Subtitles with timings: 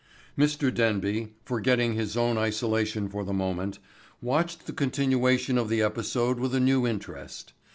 [0.35, 0.73] Mr.
[0.73, 3.77] Denby, forgetting his own isolation for the moment,
[4.19, 7.53] watched the continuation of the episode with a new interest.